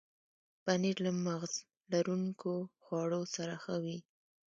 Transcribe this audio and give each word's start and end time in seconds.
پنېر 0.63 0.97
له 1.05 1.11
مغز 1.25 1.53
لرونکو 1.91 2.53
خواړو 2.83 3.21
سره 3.35 3.53
ښه 3.63 3.75
وي. 3.83 3.97